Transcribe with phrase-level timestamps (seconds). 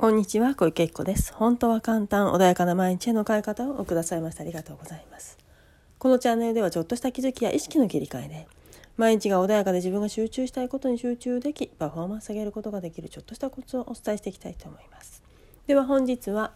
[0.00, 1.30] こんにちは小池子です。
[1.34, 5.36] 本当は簡単穏やかな毎日への変え方をくださいましてありがとうございます。
[5.98, 8.48] このチャンネルではちょっとした気づきや意識の切り替えで
[8.96, 15.22] 毎日が穏やかで自分が集中したいことに集中できパフォーマンス上げることができるちょっとしたコツをお伝えしていきたいと思います。
[15.66, 16.52] では本日は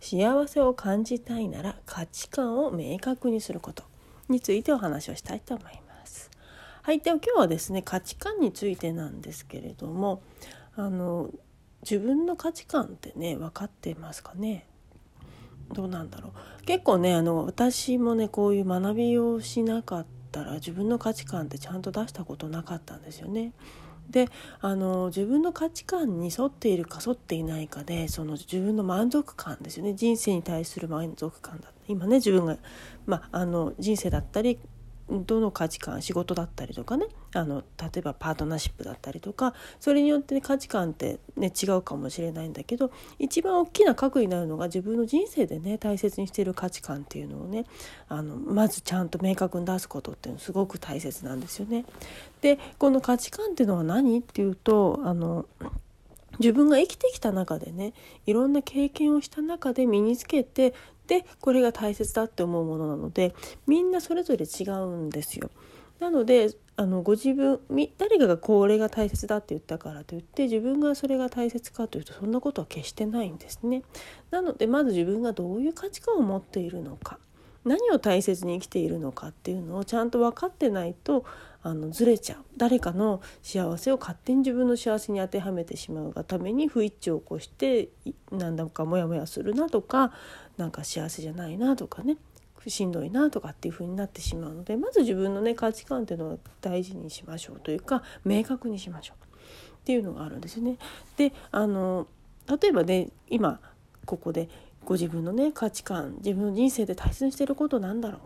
[0.00, 3.84] 幸せを感じたいなら価値観を明確にすること
[4.28, 6.32] についてお話をしたいと思います。
[6.82, 10.20] はいでは今日はですね価値観についてなんですけれども
[10.74, 11.30] あの
[11.88, 14.66] 自分の価値観ってね分かってますかね？
[15.72, 16.64] どうなんだろう？
[16.64, 23.52] 結構ねあの私もねこういう学びをしなかったら自分の価値観ってちゃんと出したことなかったんですよね。
[24.10, 24.28] で
[24.60, 29.94] あの自分の価値観に沿っているか沿っていないかでその自分の満足感ですよね。
[29.94, 32.56] 人生に対する満足感だ今ね自分が、
[33.06, 34.58] まあ、あの人生だったり
[35.08, 47.66] どの価値観仕事だったりとかねあの例えばパートナーシップだったりとかそれによって、価値観って、ね、違うかもしれないんだけど一番大きな核になるのが自分の人生でね大切にしている価値観っていうのをね
[48.08, 51.84] あのまずちゃんと明確に出すことっていうのすごく大切なんですよね。
[52.40, 55.46] でこの価値観っていうのは何っていうとあの
[56.38, 57.92] 自分が生きてきた中でね
[58.26, 60.74] いろんな経験をした中で身につけて
[61.06, 63.34] でこれが大切だって思うものなので
[63.66, 65.50] みんなそれぞれ違うんですよ。
[66.00, 67.58] なのであのご自分
[67.96, 73.82] 誰かがこれが大切だって言ったからといって自分がそれが大切かというとそんなことは決してないんですね。
[74.30, 77.18] なのでまず自分がどういう価値観を持っているのか
[77.64, 81.24] 何を大切に生きているのかっていうのをちゃんと分かってないと
[81.66, 87.88] あのずれちゃう誰かの幸せを勝手に自分の幸せに当てはめてしまうがために不一致を起こして
[88.30, 90.12] なんだかモヤモヤするなとか
[90.58, 92.18] なんか幸せじゃないなとかね
[92.68, 100.76] しんどいなとかっていう風になってしまうのでまず自分のね価値観っていうのを大事にしましょうというか明確にしましょうっていうのがあるんですよね。
[101.16, 102.06] であの
[102.60, 103.60] 例えばね今
[104.04, 104.48] ここで
[104.84, 108.20] ご自分のね価値観自分の人生で大切にしてることなんだろう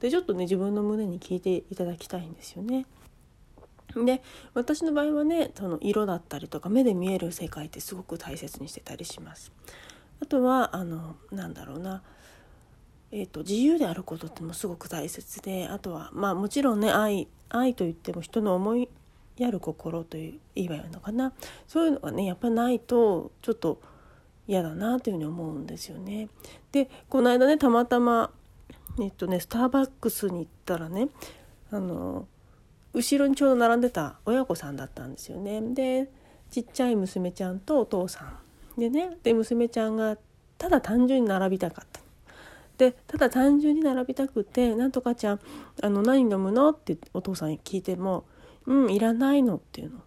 [0.00, 2.86] でちょっとね自分の胸に聞いていただきたいんですよね。
[4.04, 4.22] で
[4.54, 9.52] 私の場合はねその色だったりとか目で見える世界ってすごく大切にしてたりします。
[10.20, 12.02] あとはあのなんだろうな、
[13.12, 18.88] えーと、自由であることってもすごく大切であとはまあもちろんね愛愛といっても人の思い
[19.36, 21.32] やる心という言えばいいのかな
[21.68, 23.80] そういうのがねやっぱないとちょっと
[24.48, 26.28] 嫌だなというふうに思うんですよね。
[26.72, 28.30] でこの間ねたまたま
[29.00, 31.08] えっとねスターバックスに行ったらね
[31.70, 32.26] あの
[32.96, 35.60] 後ろにちょうど並んでた親子さんだったんですよね。
[35.60, 36.10] で
[36.50, 38.24] ちっちゃい娘ちゃんとお父さ
[38.76, 40.16] んでねで娘ちゃんが
[40.56, 42.00] ただ単純に並びたかった。
[42.78, 45.40] でただ単純に並びたくて「なんとかちゃん
[45.82, 48.24] あの何飲むの?」ってお父さんに聞いても
[48.66, 50.00] 「うんいらないの」っていうの。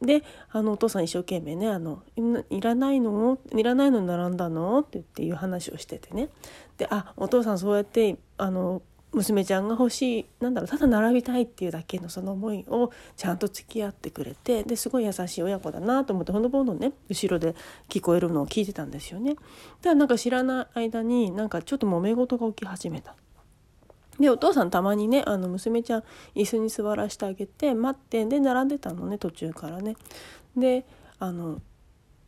[0.00, 2.04] であのお父さん一生懸命ねあの
[2.50, 3.38] いらないの？
[3.52, 4.78] いらないのに並んだの？
[4.78, 6.28] って言っていう話をしててね
[6.76, 8.80] であお父さんそうやってあの
[9.12, 17.54] 娘ちゃんが欲しいなんだろうただ並びたいっていうだけのその思いをちゃんと付き合ってくれてですごい優しい親子だなと思ってほのぼのね後ろで
[17.88, 19.34] 聞こえるのを聞いてたんですよね。
[19.34, 19.44] だか
[19.84, 23.14] らなんか知らない間になんかちょっと揉め事が起き始めた。
[24.20, 26.04] でお父さんたまにねあの娘ちゃん
[26.34, 29.96] 椅子に座らせてあげて待ってで並んでたのね途中からね。
[30.56, 30.84] で
[31.18, 31.62] あの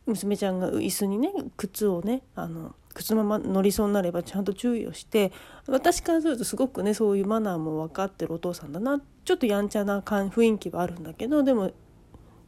[0.07, 5.31] 娘ちゃんが椅子にね靴をねあの靴のまま乗りそうになればちゃんと注意をして
[5.67, 11.71] 私からするとすごくねそういうマナーも分かってるお父さんだなちょっとやんちゃな雰囲気はあるんだけどでも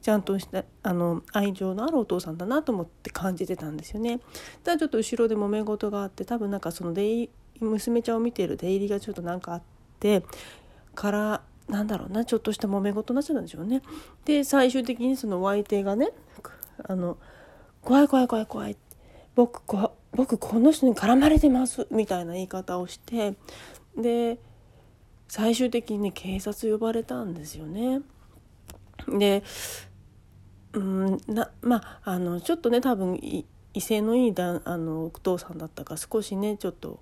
[0.01, 4.19] ちゃんとしたあの愛情のあるお父さんだなと思って感じてたんですよね。
[4.63, 7.29] ただちょっと後ろで揉め事があって多分なんかその出
[7.61, 9.61] 娘ちゃんを見ている出入りがちょっとなんかあっ
[9.99, 10.25] て
[10.93, 13.81] からなんだろうなちょっとした揉め事になっちゃったんでしょうね。
[14.25, 16.11] で最終的にそのお相手がね
[16.83, 17.17] あの
[17.81, 18.77] 怖い怖い怖い怖い
[19.35, 23.35] 僕こ僕この人に絡まれてますみたいな言い方をして
[23.97, 24.39] で
[25.27, 28.01] 最終的にね警察呼ばれたんですよね。
[29.07, 29.43] で
[30.73, 33.45] うんなまああのちょっとね多分威
[33.79, 36.99] 勢のいいだあのお父さんだったか少しねちょっと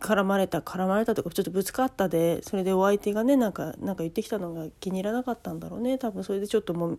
[0.00, 6.98] 絡まれた絡まれたとかちょっとぶつかったでそれでお相手がねなんかなんか言ってきたのが気に入らなかったんだろうね多分それでちょっとも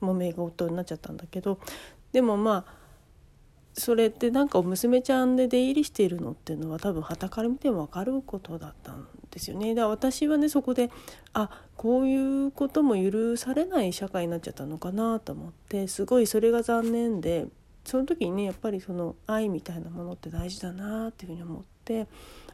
[0.00, 1.60] もめ事になっちゃったんだけど
[2.12, 2.79] でもまあ
[3.72, 9.74] それってなんか娘ちゃんで出入りしているのっていうのは多分はたから見ても分かることだったんですよね。
[9.74, 10.90] だから私はねそこで
[11.32, 17.46] あこういうことも許されない社会になっちゃったのかなと思ってすごいそれが残念で
[17.84, 22.06] その時にねやっぱりその愛みたいなものって大事だなっていうふうに思って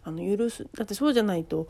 [0.04, 1.68] あの許すだってそうじゃないと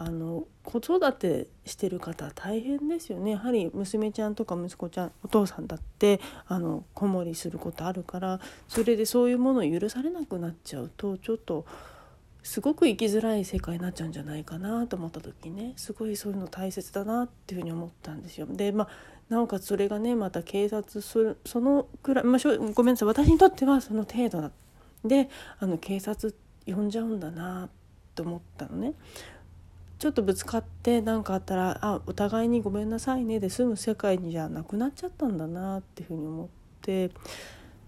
[0.00, 11.66] あの子育てしてる方大変ですよねやはり娘ちゃんとか息子ちゃんお父さんだってあの子守りすることあるからそれでそういうものを許されなくなっちゃうとちょっと
[12.44, 18.46] すごく生きづらい世界になっちゃうんじゃないかなと思った時ねすごいそういうの大切だなっていうふうに思ったんですよ。
[18.48, 18.88] でまあ
[19.28, 24.52] なおかつそれがねまた警察そそのくらい、まあ、ごめんなさい私にとってはその程度だ
[25.04, 25.28] で
[25.58, 26.34] あの警察
[26.66, 27.68] 呼んじゃうんだな
[28.14, 28.94] と思ったのね。
[29.98, 36.48] ちょっとぶつかって何かあったら「あお互いにごめんなさいね」で済む世界にじゃなくなっちゃったんだなっていうふうに思っ
[36.82, 37.10] て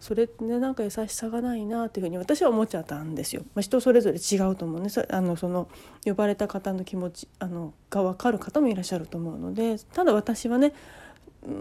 [0.01, 3.43] それってねなんか優しさがないなっていうふうに私は思っちゃったんですよ。
[3.55, 5.69] まあ、人それぞれ違うと思うねあのその
[6.05, 10.73] 呼ばれた方の気持ちあのが分かる方もいらっしゃると思うのでただ私はね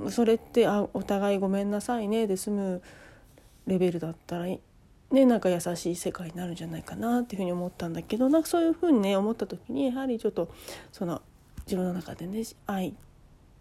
[0.09, 2.81] それってあお互いごめんなさいねで済む
[3.67, 4.47] レベルだったら
[5.11, 10.49] ね、なんか優しい世界になるんじゃないかなっていうふうに思ったんだけどなんかそういうふうにね思った時にやはりちょっと
[10.91, 11.21] その
[11.65, 12.93] 自分の中でね愛っ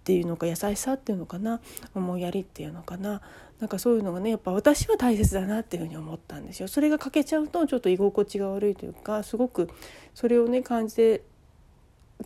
[0.05, 1.61] ていうのか優しさっていうのかな
[1.95, 3.23] 思いやりっていうのかな
[3.61, 6.69] なんかそういうのがねやっぱ私は大切だなっていうふうに思ったんですよ。
[6.69, 9.69] それが欠けちゃうとちょっと居心地が悪いというかすごく
[10.15, 11.23] それをね感じて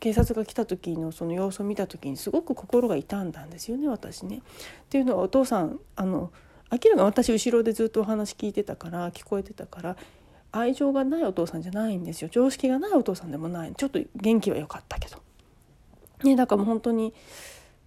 [0.01, 4.39] 警察が来た時のその様子を見た時にすごく心が痛んだんですよね私ね。
[4.39, 4.41] っ
[4.89, 6.31] ていうのはお父さんあの
[6.73, 9.97] 明らかに私後ろでずっとお話聞いてたから聞こえてたから
[10.51, 15.19] 愛情がないお父さんじゃないんですよ常識がないお父さんでもないちょっと元気は良かったけど。
[16.25, 17.13] ね、だからもう本当に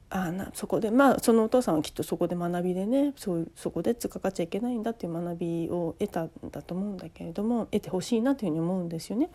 [0.09, 9.29] あなそこでまあそのお父さんはきっとそこで学びでねそうそこで突っかかっちゃいけないんだっていう学びを得たんだと思うんだけれども得てほしいなというふうに思うんですよね。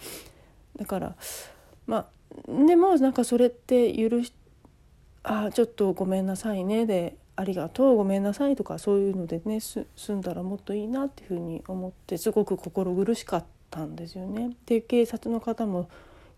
[0.77, 1.17] だから
[1.87, 2.09] ま
[2.47, 4.33] あでもなんかそれって許し
[5.23, 14.51] あちょっとごめんなさいねでありがとうごめんなさいとかそういうのでね済んだらもっといいなっていうふうに思ってすごく心苦しかったんですよね。
[14.67, 15.89] で警察の方も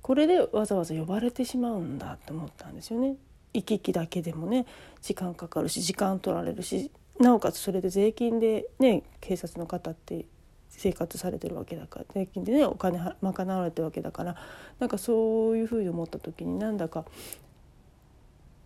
[0.00, 3.16] これでわざわざ呼ばれてしまうんだって思ったんですよね。
[3.52, 4.64] 行き来だけでもね
[5.00, 10.24] 時間かかるし時間取られるしなおかつそれで税金でね警察の方って
[10.68, 14.36] 生活されてるわけだから税金でねお金賄われてるわけだから
[14.78, 17.04] なんかそういうふうに思った時になんだか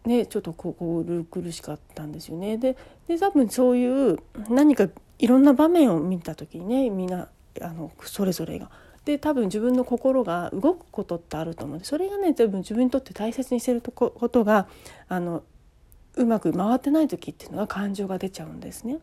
[0.06, 2.56] ね、ちょっと心苦しかったんですよね。
[2.56, 2.76] で
[3.08, 4.18] で多分そういう
[4.48, 4.88] 何か
[5.18, 7.28] いろんな場面を見た時にねみんな
[7.60, 8.70] あのそれぞれが。
[9.04, 14.66] で多分自分の心が動くことってあると思うんでそれがね多分自分にとって大切にしてることが
[15.08, 15.44] あの
[16.16, 18.98] うまく回ってない時っていうのは感情が出ちゃうんですね。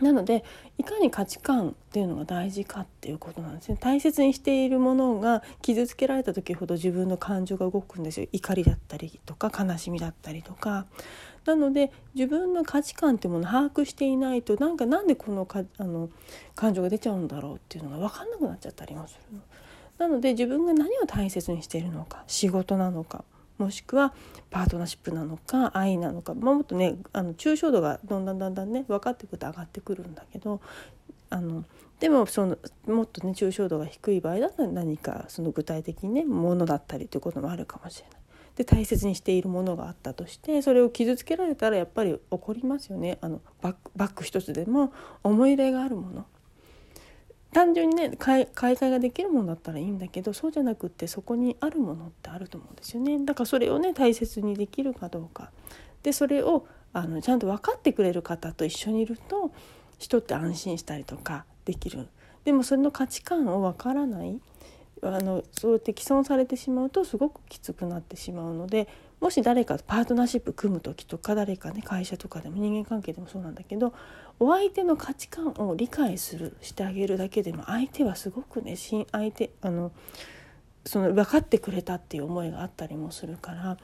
[0.00, 0.44] なので
[0.78, 3.76] いかに価値観っていうのが大事かっていうことなんですね。
[3.80, 8.26] 大切にしているものが傷つけられた時ほど自分の感情が動くんですよ。
[8.32, 10.86] 怒りだったりとか悲しみだったりとか。
[11.44, 16.10] なので自分の価値観っていうものを把握していないとなんかなんでこのかあの
[16.54, 19.42] 感情が出ちゃうんだろうっていうのが分かんなくなっちゃったりもするの。
[19.98, 23.24] なので自分が何を大切にしているのか仕事なのか
[23.60, 24.14] もしくは
[24.48, 30.60] パートナーシップなのか愛なのか、まあ、もっとねあの抽象度がだんだんだんだんね分かってくると上がってくるんだけど
[31.28, 31.64] あの
[32.00, 38.20] でもそのもっとね抽象度が低い場合だったら何かその具体的にねものだったりということもあるかもしれない。
[38.56, 44.92] で大切にしているものがあったとしてそれを傷つけられたらやっぱり怒りますよねあのバッグバッグ一つでも
[45.22, 46.26] 思い入れがあるもの
[47.52, 53.18] 単純にね買い替えができるものだったらいいんだけどそうじゃなくってそこにあるものってあると思うんですよね。
[53.24, 55.50] だからそれをね大切にできるかどうか。
[56.02, 59.50] でそれをあのちゃんと分かってくれる方と一緒にいると
[59.98, 62.08] 人って安心したりとかできる。
[62.44, 64.40] でもそれの価値観を分からない。
[65.02, 68.86] あのそうやって既存されてしまうとすごくきつくなってしまうので
[69.20, 73.92] もし誰かパートナーシップ組む時とか誰かね会社とかでも人間関係でもそうなんだけど
[74.38, 79.92] お相手の価値観を理解するしてあげるだけでも相手はすごくね相手あの
[80.86, 83.76] その分かってくれたっていう思いがあったりもするから。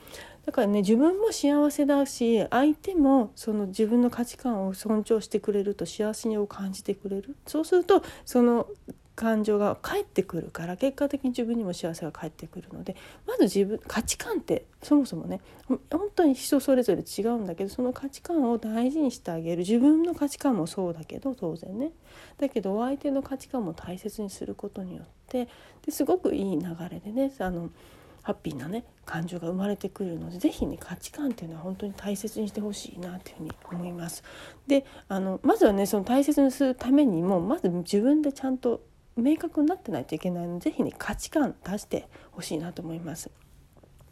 [0.46, 7.36] だからね自分も幸せだし相手もその自分の価値観を尊重してくれると幸せを感じてくれる。
[7.46, 8.68] そうするとその
[9.16, 12.94] 感情が返ってくるから結果的に自分にも幸せが返ってくるので
[13.26, 15.80] まず自分価値観ってそもそもね本
[16.14, 21.92] 当に人それぞれ違うんだけどその価値観を大事にしてあげる自分の価値観もそうだけど当然ね
[22.38, 25.48] だけどお相手の価値観も大切にすることによって
[25.84, 27.70] ですごくいい流れでねあの
[28.22, 34.24] ハッピーなね感情が生まれてくるので是非ね価値観っていうのは本当に大切にしてほしいなというふうに思います。
[34.66, 38.82] であのまずはねその大切にするためにもまず自分でちゃんと
[39.16, 43.30] 明確になってないといけないので是非ね価値観出してほしいなと思います。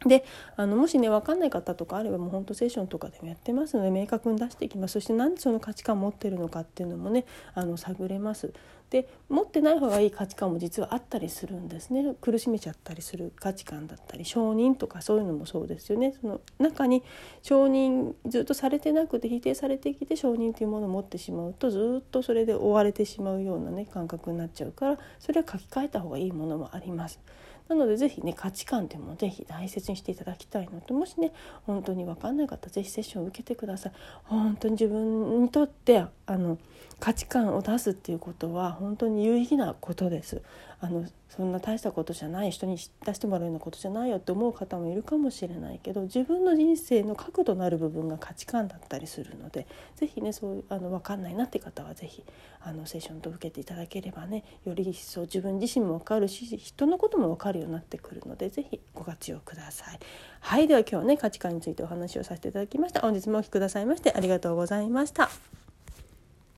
[0.05, 0.23] で
[0.55, 8.53] あのもしね分かんない方とかあればもうほんとセッションとかでもやってますので明確に出していきますそして何でその価値観を持ってるのかっていうのもねあの探れます
[8.89, 17.03] で持ってない方がいい価値観も実はあったりするんですね苦しめちゃったりする価値観だったり承認とかそういうのもそうですよねその中に
[17.41, 27.19] 承認ずっとされてなくて否定されてきて承認というものを持ってしまうとずっとそれで追われてしまうようなね感覚になっちゃうからそれは書き換えた方がいいものもあります。
[27.67, 31.31] なので是非ね価値観っていうのも是非大切にしていただきたいのともしね
[31.63, 33.91] 本当に分かんない方是非セッションを受けてください。
[34.25, 36.59] 本当に自分にとってあの
[36.99, 40.41] 価値観を出すっていうことは本当に有意義なことです。
[40.79, 52.23] あのそんな大したことじゃない人に出してもらうようなことじゃないよって思う方もいるかもしれないけど自分の人生の核となる部分が価値観だったりするので是非ねそうあの分かんないなって方は是非
[52.61, 59.99] あのセッションと受けていただければねより一層自分自身も分かるし人のことも分かるようになってくるので是非ご活用ください。
[60.39, 63.01] はいでは今日はね価値観についてお話をさせていただきました。
[63.01, 65.29] 本日もお聴きくださいましてありがとうございました。